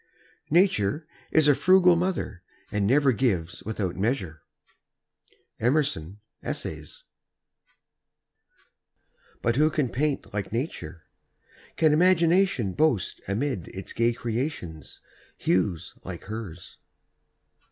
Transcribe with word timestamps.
Nature 0.49 1.05
is 1.29 1.47
a 1.47 1.53
frugal 1.53 1.95
mother, 1.95 2.41
and 2.71 2.87
never 2.87 3.11
gives 3.11 3.61
without 3.65 3.95
measure. 3.95 4.41
Emerson, 5.59 6.19
"Essays." 6.41 7.03
But 9.43 9.57
who 9.57 9.69
can 9.69 9.89
paint 9.89 10.33
Like 10.33 10.51
Nature! 10.51 11.03
Can 11.75 11.93
imagination 11.93 12.73
boast 12.73 13.21
Amid 13.27 13.67
its 13.67 13.93
gay 13.93 14.11
creations 14.11 15.01
hues 15.37 15.93
like 16.03 16.23
hers? 16.23 16.79